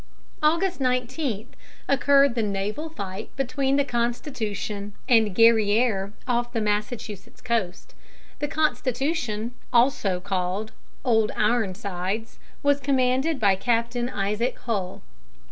[0.41, 1.49] August 19
[1.87, 7.93] occurred the naval fight between the Constitution and Guerriere, off the Massachusetts coast.
[8.39, 10.71] The Constitution, called
[11.05, 15.03] "Old Ironsides," was commanded by Captain Isaac Hull.